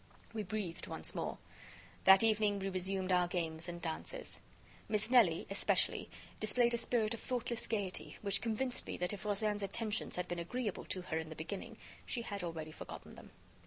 We 0.33 0.41
breathed 0.41 0.87
once 0.87 1.13
more. 1.13 1.37
That 2.05 2.23
evening, 2.23 2.57
we 2.57 2.69
resumed 2.69 3.11
our 3.11 3.27
games 3.27 3.69
and 3.69 3.79
dances. 3.79 4.41
Miss 4.89 5.11
Nelly, 5.11 5.45
especially, 5.51 6.09
displayed 6.39 6.73
a 6.73 6.79
spirit 6.79 7.13
of 7.13 7.19
thoughtless 7.19 7.67
gayety 7.67 8.17
which 8.23 8.41
convinced 8.41 8.87
me 8.87 8.97
that 8.97 9.13
if 9.13 9.25
Rozaine's 9.25 9.61
attentions 9.61 10.15
had 10.15 10.27
been 10.27 10.39
agreeable 10.39 10.85
to 10.85 11.03
her 11.03 11.19
in 11.19 11.29
the 11.29 11.35
beginning, 11.35 11.77
she 12.03 12.23
had 12.23 12.43
already 12.43 12.71
forgotten 12.71 13.13
them. 13.13 13.29